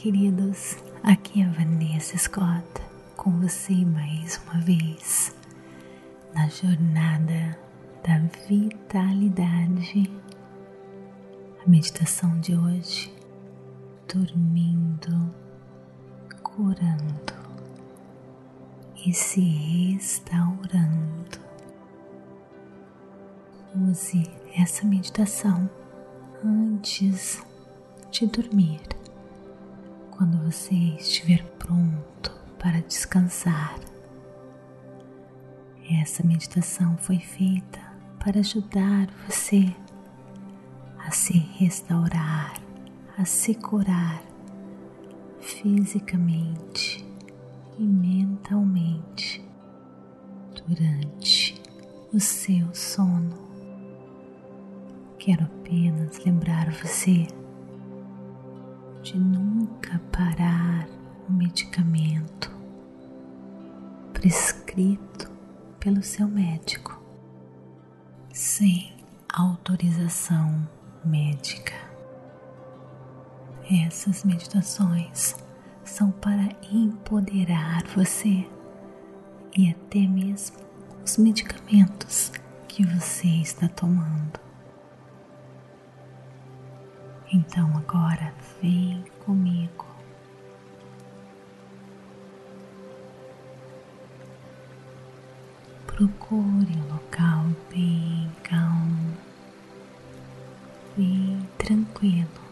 [0.00, 2.64] queridos, aqui é Vanessa Scott
[3.16, 5.34] com você mais uma vez
[6.32, 7.58] na jornada
[8.06, 8.18] da
[8.48, 10.08] vitalidade.
[11.60, 13.12] A meditação de hoje,
[14.06, 15.34] dormindo,
[16.44, 17.34] curando
[19.04, 21.40] e se restaurando.
[23.90, 25.68] Use essa meditação
[26.44, 27.42] antes
[28.12, 28.97] de dormir
[30.18, 33.78] quando você estiver pronto para descansar.
[35.88, 37.78] Essa meditação foi feita
[38.18, 39.72] para ajudar você
[40.98, 42.60] a se restaurar,
[43.16, 44.20] a se curar
[45.38, 47.06] fisicamente
[47.78, 49.40] e mentalmente
[50.66, 51.62] durante
[52.12, 53.38] o seu sono.
[55.16, 57.28] Quero apenas lembrar você
[59.08, 60.86] de nunca parar
[61.26, 62.54] o medicamento
[64.12, 65.30] prescrito
[65.80, 67.02] pelo seu médico
[68.30, 68.94] sem
[69.32, 70.68] autorização
[71.02, 71.72] médica.
[73.86, 75.36] Essas meditações
[75.84, 78.46] são para empoderar você
[79.56, 80.58] e até mesmo
[81.02, 82.30] os medicamentos
[82.68, 84.47] que você está tomando.
[87.30, 89.84] Então agora vem comigo.
[95.86, 99.14] Procure um local bem calmo,
[100.96, 102.47] bem tranquilo.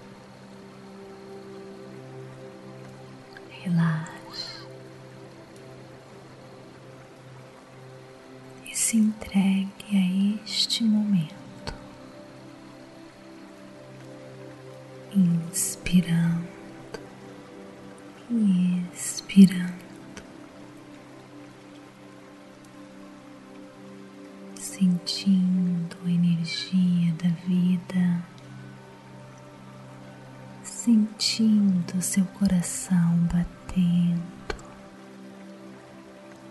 [32.39, 34.57] Coração batendo,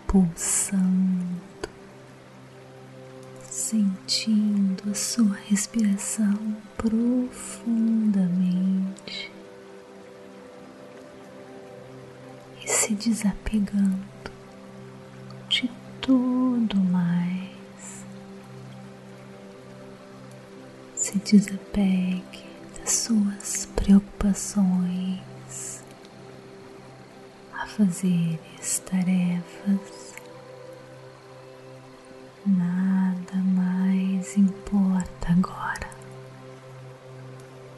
[0.06, 1.46] pulsando
[3.68, 7.42] sentindo a sua respiração profundamente
[12.62, 14.30] e se desapegando
[15.48, 15.68] de
[16.00, 18.04] tudo mais.
[20.94, 22.46] Se desapegue
[22.78, 25.35] das suas preocupações
[27.76, 30.14] a fazer as tarefas
[32.46, 35.90] Nada mais importa agora.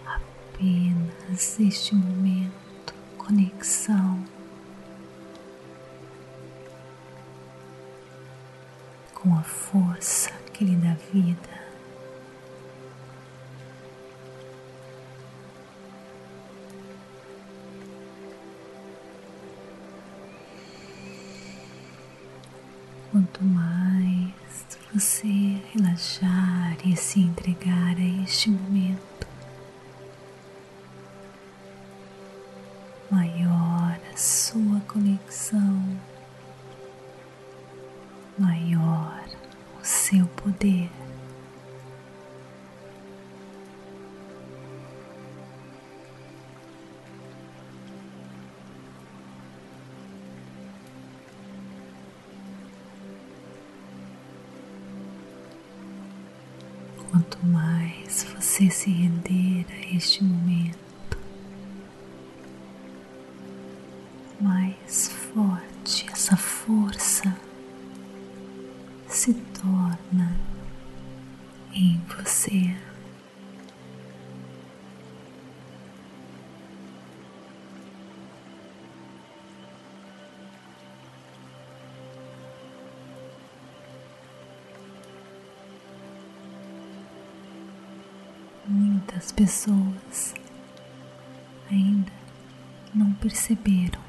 [0.06, 1.94] Apenas este
[28.22, 29.26] este momento,
[33.10, 35.67] maior a sua conexão,
[58.58, 60.47] você se render a este momento,
[89.10, 90.34] Muitas pessoas
[91.70, 92.12] ainda
[92.94, 94.02] não perceberam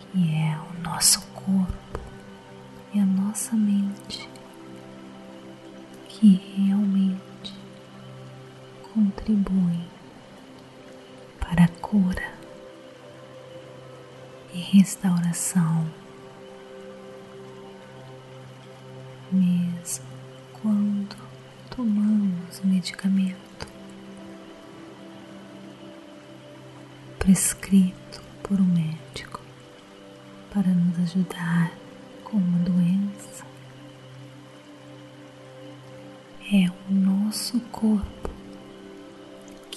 [0.00, 2.00] que é o nosso corpo
[2.92, 4.28] e a nossa mente
[6.08, 7.54] que realmente
[8.92, 9.86] contribuem
[11.38, 12.34] para a cura
[14.52, 15.88] e restauração,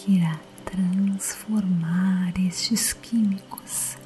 [0.03, 3.97] que irá transformar estes químicos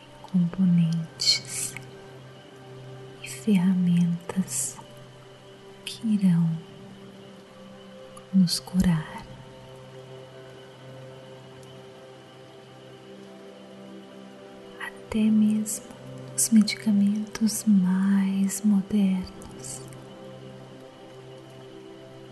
[0.00, 1.74] em componentes
[3.22, 4.78] e ferramentas
[5.84, 6.50] que irão
[8.32, 9.26] nos curar.
[14.80, 15.84] Até mesmo
[16.34, 19.82] os medicamentos mais modernos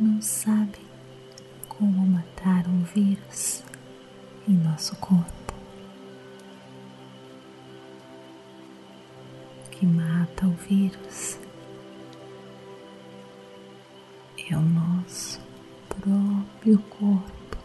[0.00, 0.91] não sabem
[1.82, 3.64] como matar um vírus
[4.48, 5.52] em nosso corpo.
[9.66, 11.40] O que mata o vírus
[14.48, 15.40] é o nosso
[15.88, 17.58] próprio corpo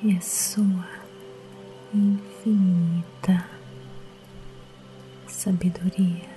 [0.00, 0.86] e a sua
[1.92, 3.50] infinita
[5.26, 6.33] sabedoria.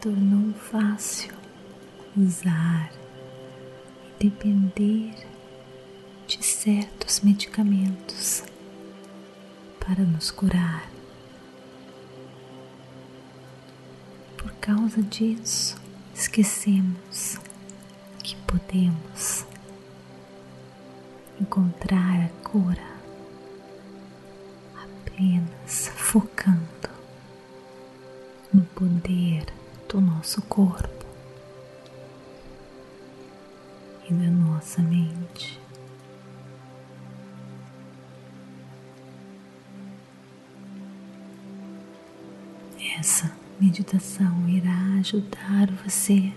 [0.00, 1.30] Tornou fácil
[2.16, 2.90] usar
[4.18, 5.14] e depender
[6.26, 8.42] de certos medicamentos
[9.78, 10.90] para nos curar.
[14.38, 15.76] Por causa disso,
[16.14, 17.38] esquecemos
[18.22, 19.44] que podemos
[21.38, 22.90] encontrar a cura
[24.82, 26.88] apenas focando
[28.50, 29.59] no poder
[29.90, 31.04] do nosso corpo
[34.08, 35.60] e da nossa mente.
[42.98, 46.32] Essa meditação irá ajudar você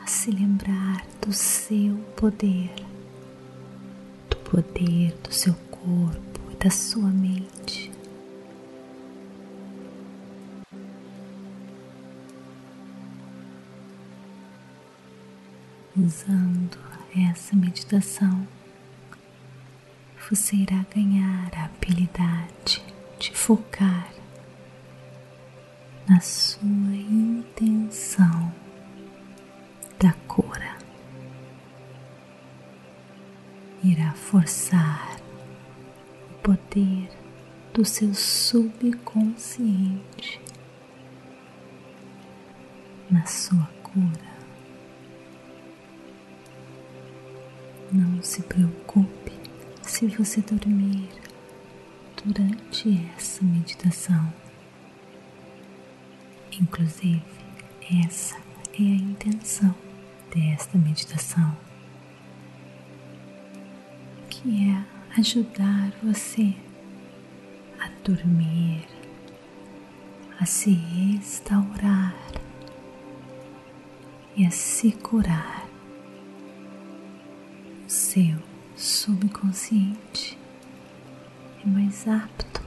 [0.00, 2.70] a se lembrar do seu poder,
[4.28, 7.79] do poder do seu corpo e da sua mente.
[16.02, 16.78] Usando
[17.30, 18.48] essa meditação,
[20.30, 22.82] você irá ganhar a habilidade
[23.18, 24.10] de focar
[26.08, 28.50] na sua intenção
[29.98, 30.78] da cura.
[33.84, 35.18] Irá forçar
[36.30, 37.10] o poder
[37.74, 40.40] do seu subconsciente
[43.10, 44.29] na sua cura.
[47.92, 49.32] Não se preocupe
[49.82, 51.08] se você dormir
[52.24, 54.32] durante essa meditação.
[56.60, 57.22] Inclusive,
[58.06, 58.36] essa
[58.78, 59.74] é a intenção
[60.32, 61.56] desta meditação,
[64.28, 64.84] que é
[65.18, 66.54] ajudar você
[67.80, 68.86] a dormir,
[70.38, 72.14] a se restaurar
[74.36, 75.59] e a se curar.
[78.12, 78.42] Seu
[78.74, 80.36] subconsciente
[81.64, 82.60] é mais apto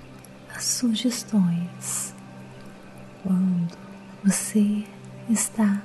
[0.56, 2.16] às sugestões
[3.22, 3.78] quando
[4.24, 4.86] você
[5.30, 5.84] está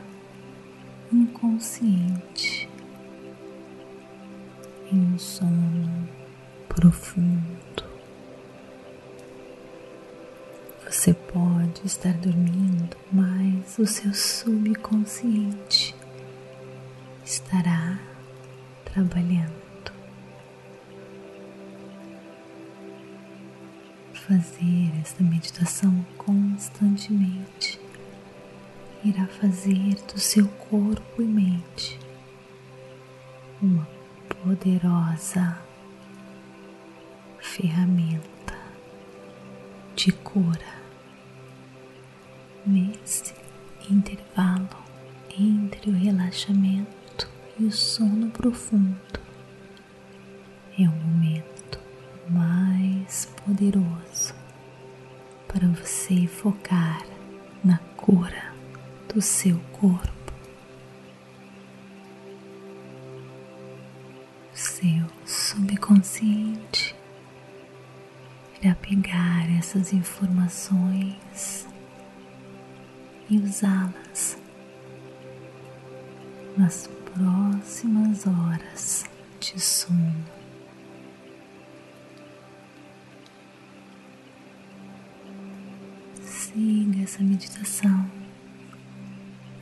[1.13, 2.69] inconsciente
[4.93, 6.09] em um sono
[6.69, 7.83] profundo.
[10.89, 15.97] Você pode estar dormindo, mas o seu subconsciente
[17.25, 18.08] estará
[18.93, 19.59] trabalhando.
[24.29, 27.81] fazer esta meditação constantemente
[29.03, 31.99] irá fazer do seu corpo e mente
[33.63, 33.89] uma
[34.29, 35.59] poderosa
[37.41, 38.55] ferramenta
[39.97, 40.79] de cura
[42.67, 43.33] nesse
[43.91, 44.69] intervalo
[45.39, 46.98] entre o relaxamento
[47.59, 49.21] e o sono profundo.
[50.79, 51.81] É o momento
[52.29, 54.35] mais poderoso
[55.49, 57.05] para você focar
[57.65, 58.55] na cura
[59.13, 60.09] do seu corpo.
[64.53, 66.95] Seu subconsciente
[68.63, 71.67] irá pegar essas informações
[73.31, 74.39] e usá-las
[76.57, 76.87] nas
[77.19, 79.05] próximas horas
[79.41, 80.25] de sono.
[86.23, 88.11] siga essa meditação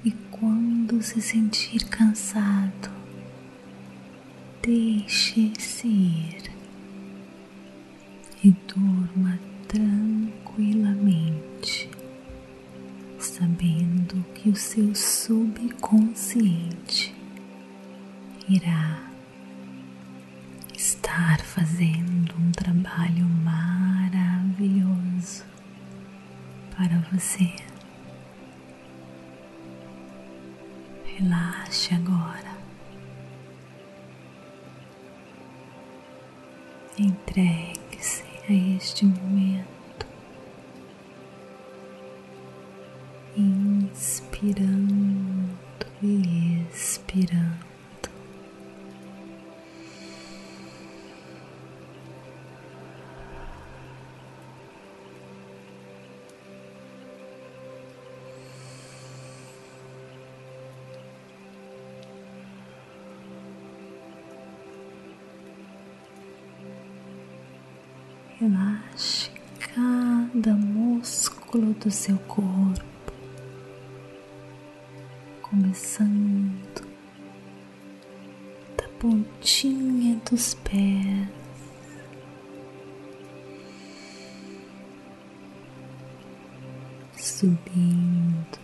[0.04, 2.90] e quando se sentir cansado,
[4.62, 6.52] deixe-se ir
[8.44, 11.90] e durma tranquilamente,
[13.18, 17.15] sabendo que o seu subconsciente
[18.48, 19.10] irá
[20.74, 25.44] estar fazendo um trabalho maravilhoso
[26.76, 27.52] para você.
[31.04, 32.54] Relaxe agora.
[36.98, 40.06] Entregue-se a este momento,
[43.36, 44.75] inspirando
[71.76, 73.12] músculo do seu corpo,
[75.42, 76.86] começando
[78.76, 81.28] da pontinha dos pés.
[87.16, 88.58] Subindo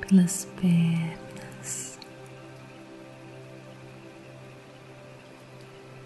[0.00, 1.98] pelas pernas,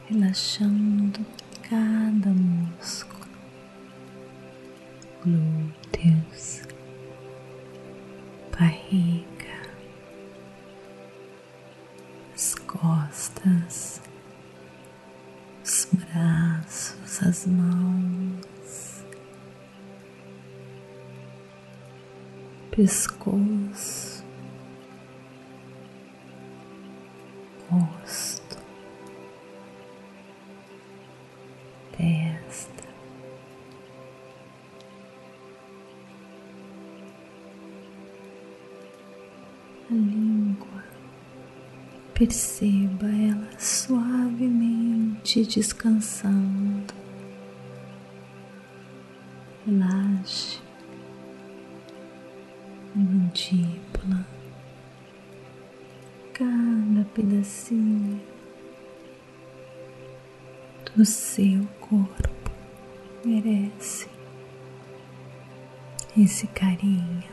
[0.09, 1.25] relaxando
[1.62, 3.20] cada músculo,
[5.23, 6.62] glúteos,
[8.59, 9.27] barriga,
[12.35, 14.00] as costas,
[15.62, 19.05] os braços, as mãos,
[22.71, 24.00] pescoço,
[42.21, 46.93] perceba ela suavemente descansando.
[49.65, 50.61] Relaxe
[52.95, 54.27] a mandíbula,
[56.35, 58.21] cada pedacinho
[60.95, 62.50] do seu corpo
[63.25, 64.07] merece
[66.19, 67.30] esse carinho.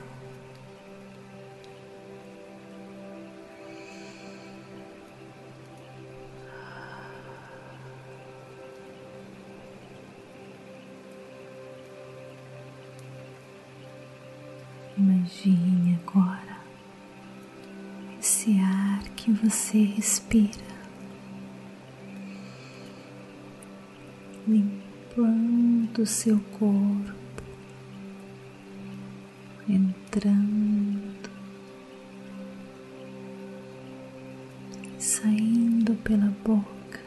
[19.77, 20.67] Você respira
[24.48, 27.43] limpando seu corpo,
[29.69, 31.29] entrando,
[34.98, 37.00] saindo pela boca,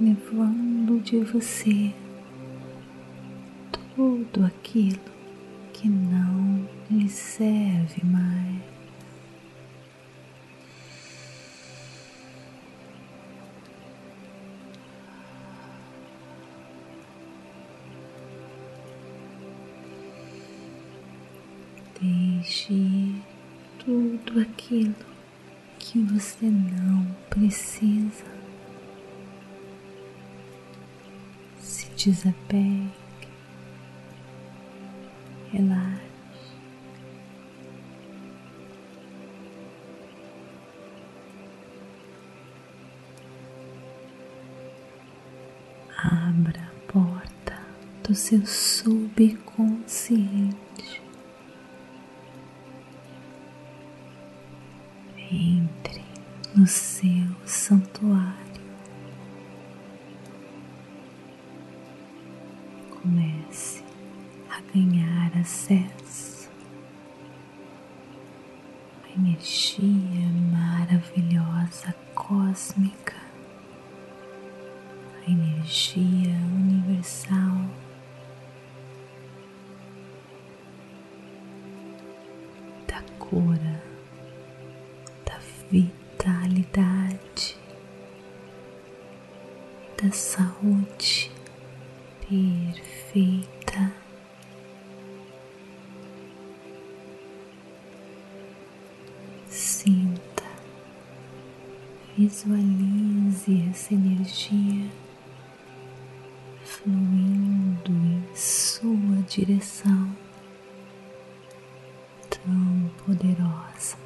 [0.00, 1.94] levando de você
[3.94, 4.98] tudo aquilo
[5.72, 8.71] que não lhe serve mais.
[32.04, 32.90] Desapegue,
[35.52, 36.02] relaxe.
[45.96, 47.62] Abra a porta
[48.02, 51.00] do seu subconsciente.
[55.34, 56.04] entre
[56.54, 58.51] no seu santuário.
[63.52, 63.84] Comece
[64.48, 66.48] a ganhar acesso
[69.04, 72.81] à energia maravilhosa cósmica,
[102.22, 104.88] Visualize essa energia
[106.64, 110.08] fluindo em sua direção
[112.30, 113.96] tão poderosa.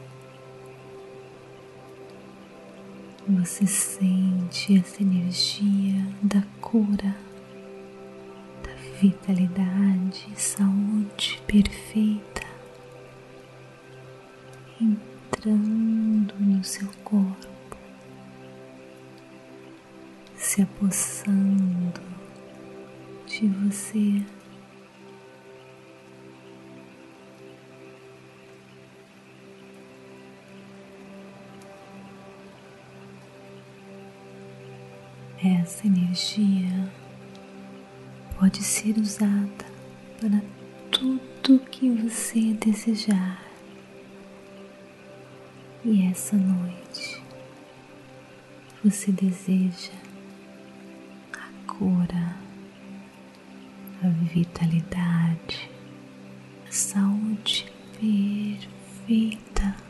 [3.28, 7.14] Você sente essa energia da cura,
[36.16, 36.90] energia
[38.38, 39.66] pode ser usada
[40.18, 40.40] para
[40.90, 43.44] tudo que você desejar.
[45.84, 47.22] E essa noite
[48.82, 49.92] você deseja
[51.34, 52.34] a cura,
[54.02, 55.70] a vitalidade,
[56.66, 57.70] a saúde
[58.00, 59.85] perfeita.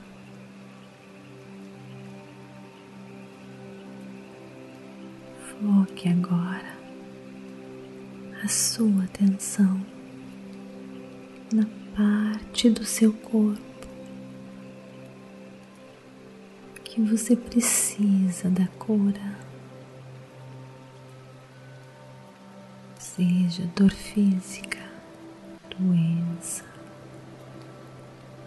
[5.60, 6.76] Foque agora
[8.44, 9.80] a sua atenção
[11.50, 13.88] na parte do seu corpo
[16.84, 19.38] que você precisa da cura.
[22.98, 24.78] Seja dor física,
[25.78, 26.64] doença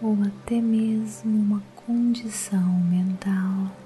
[0.00, 3.79] ou até mesmo uma condição mental.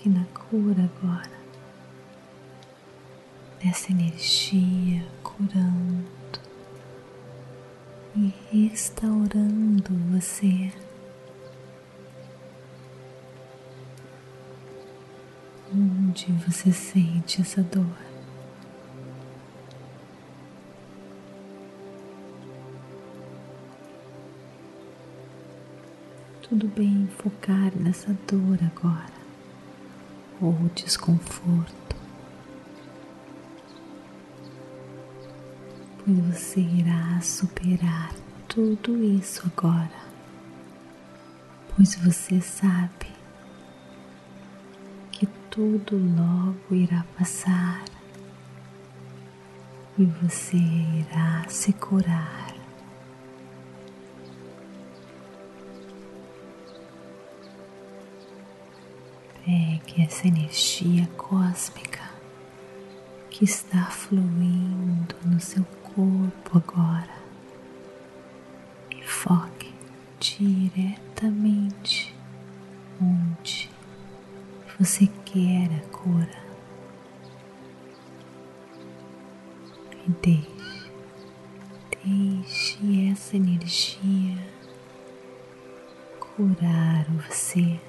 [0.00, 1.30] Foque na cura agora,
[3.62, 6.08] dessa energia curando
[8.16, 10.72] e restaurando você.
[15.70, 17.84] Onde você sente essa dor?
[26.40, 29.19] Tudo bem focar nessa dor agora
[30.40, 31.96] ou desconforto,
[35.98, 38.14] pois você irá superar
[38.48, 40.00] tudo isso agora,
[41.74, 43.06] pois você sabe
[45.12, 47.84] que tudo logo irá passar
[49.98, 52.49] e você irá se curar.
[59.50, 62.08] Pegue essa energia cósmica
[63.30, 67.18] que está fluindo no seu corpo agora
[68.92, 69.74] e foque
[70.20, 72.14] diretamente
[73.02, 73.68] onde
[74.78, 76.44] você quer a cura.
[80.06, 80.92] E deixe,
[82.04, 84.38] deixe essa energia
[86.20, 87.80] curar você.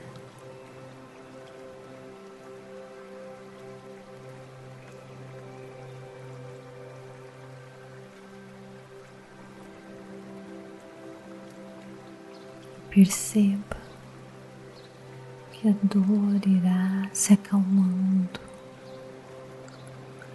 [12.92, 13.78] Perceba
[15.54, 18.42] que a dor irá se acalmando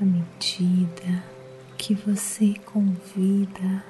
[0.01, 1.23] à medida
[1.77, 3.85] que você convida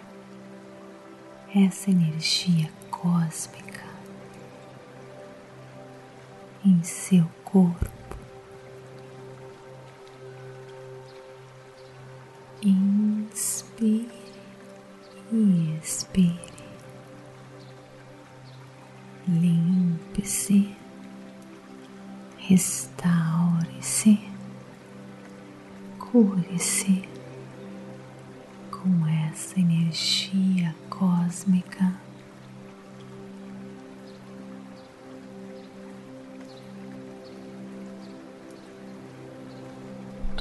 [1.55, 3.87] essa energia cósmica
[6.65, 7.87] em seu corpo.
[12.61, 14.11] Inspire
[15.31, 16.46] e expire.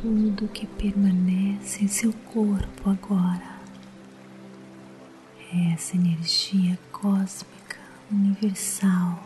[0.06, 3.58] Tudo que permanece em seu corpo agora
[5.52, 7.80] é essa energia cósmica
[8.12, 9.24] universal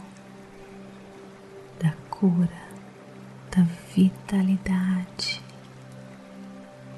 [1.82, 2.70] da cura,
[3.54, 3.63] da
[3.94, 5.44] vitalidade,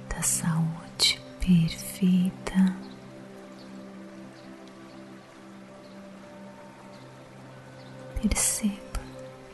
[0.07, 2.77] da saúde perfeita.
[8.21, 9.01] Perceba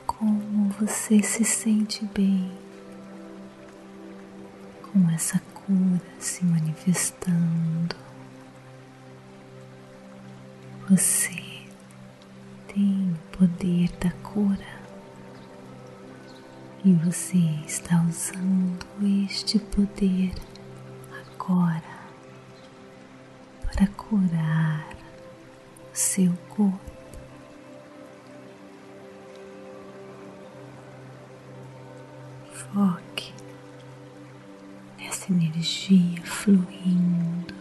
[0.06, 2.67] como você se sente bem
[4.98, 7.96] com essa cura se manifestando.
[10.90, 11.66] Você
[12.68, 14.78] tem o poder da cura
[16.84, 18.86] e você está usando
[19.28, 20.34] este poder
[21.28, 21.98] agora
[23.74, 24.90] para curar
[25.94, 26.80] o seu corpo.
[32.54, 33.07] Foque
[35.30, 37.54] nessa energia fluindo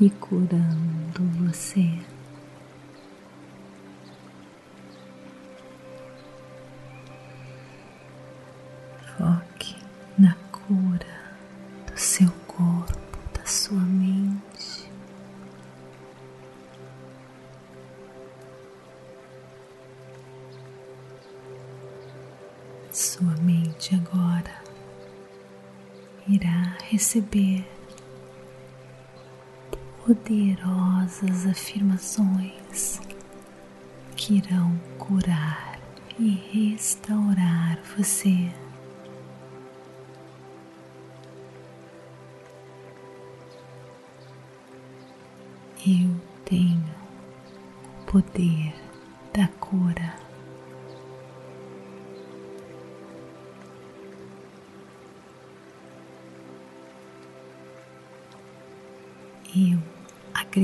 [0.00, 2.09] e curando você.
[27.10, 27.66] Receber
[30.06, 33.00] poderosas afirmações
[34.14, 35.80] que irão curar
[36.16, 38.48] e restaurar você.
[45.84, 46.94] Eu tenho
[48.02, 48.72] o poder
[49.34, 50.19] da cura.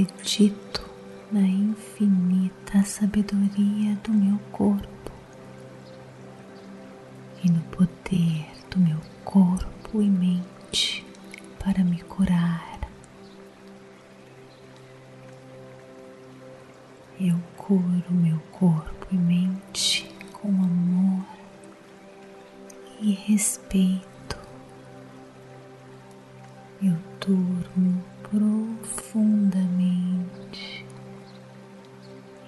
[0.02, 0.88] Acredito
[1.32, 5.12] na infinita sabedoria do meu corpo
[7.42, 8.45] e no poder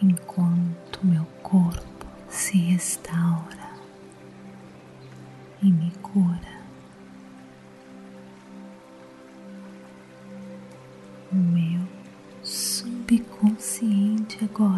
[0.02, 3.72] enquanto meu corpo se restaura
[5.62, 6.58] e me cura.
[11.32, 11.80] O meu
[12.42, 14.77] subconsciente agora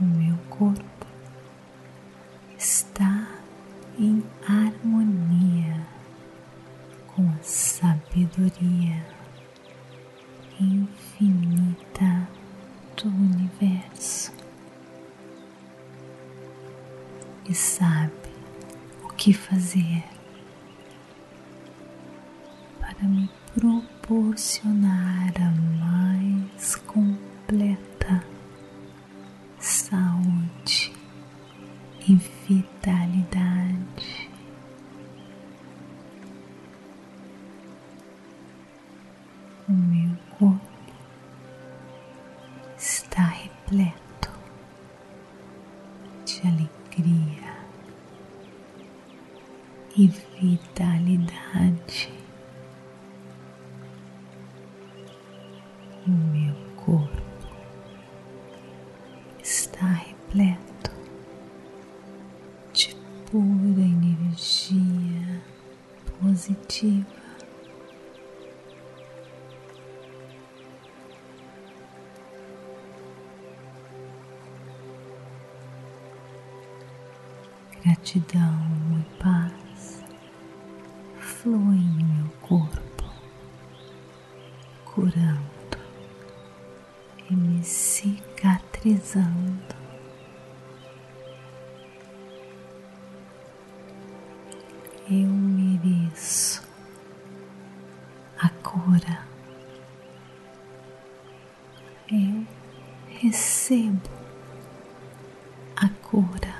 [0.00, 1.06] O meu corpo
[2.58, 3.28] está
[3.98, 5.86] em harmonia
[7.06, 9.06] com a sabedoria
[10.60, 12.28] infinita
[12.96, 14.32] do universo.
[17.48, 18.12] E sabe
[19.04, 20.02] o que fazer
[22.80, 24.73] para me proporcionar
[49.96, 50.08] e
[50.40, 52.12] vitalidade.
[56.06, 56.43] O meu
[89.14, 89.74] cicatrizando.
[95.08, 96.62] Eu mereço
[98.38, 99.26] a cura.
[102.10, 102.46] Eu
[103.08, 104.10] recebo
[105.76, 106.54] a cura.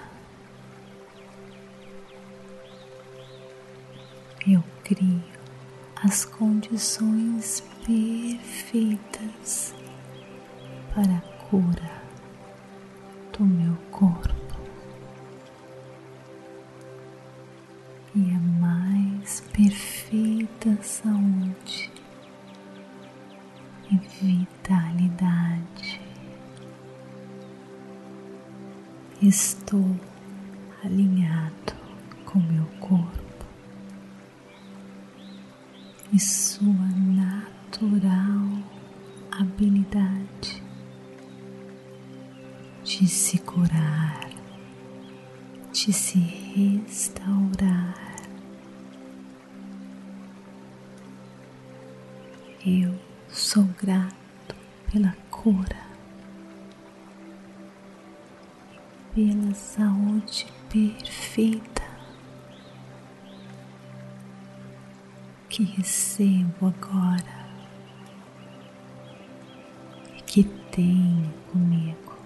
[4.47, 5.23] Eu crio
[5.97, 7.64] as condições
[52.67, 52.99] Eu
[53.29, 54.57] sou grato
[54.91, 55.85] pela cura,
[59.15, 61.83] pela saúde perfeita
[65.51, 67.45] que recebo agora
[70.17, 72.17] e que tenho comigo.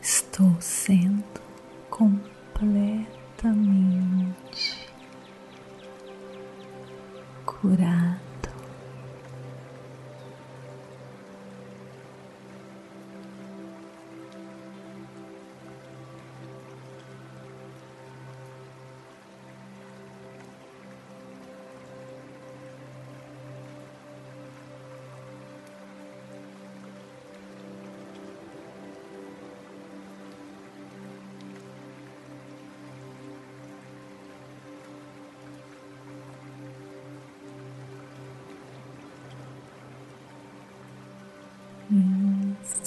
[0.00, 1.37] Estou sendo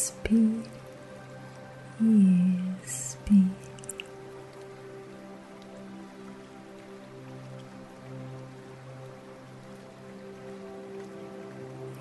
[0.01, 0.63] Inspire
[2.01, 3.51] e expire.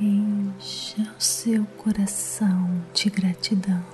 [0.00, 3.84] Encha o seu coração de gratidão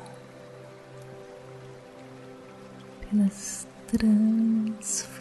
[3.11, 5.16] pelas transformações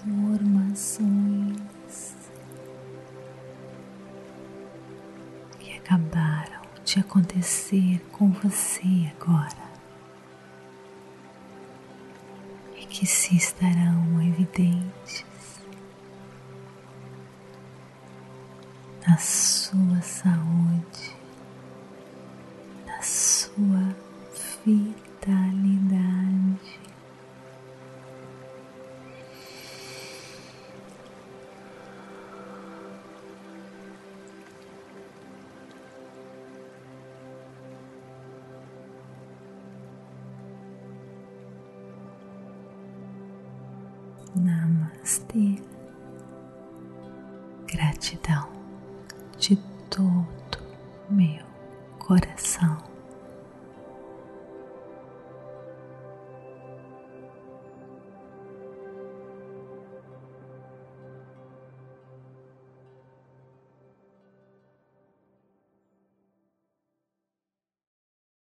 [7.15, 9.65] acontecer com você agora.
[12.75, 15.25] E que se estarão evidentes
[19.07, 20.94] na sua saúde,